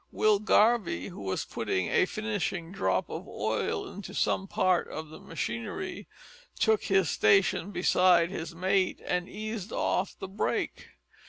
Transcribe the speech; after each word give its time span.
Will 0.11 0.39
Garvie, 0.39 1.09
who 1.09 1.21
was 1.21 1.45
putting 1.45 1.87
a 1.87 2.07
finishing 2.07 2.71
drop 2.71 3.07
of 3.07 3.27
oil 3.27 3.87
into 3.87 4.15
some 4.15 4.47
part 4.47 4.87
of 4.87 5.09
the 5.09 5.19
machinery, 5.19 6.07
took 6.59 6.85
his 6.85 7.07
station 7.11 7.69
beside 7.69 8.31
his 8.31 8.55
mate 8.55 8.99
and 9.05 9.29
eased 9.29 9.71
off 9.71 10.17
the 10.17 10.27
brake. 10.27 10.87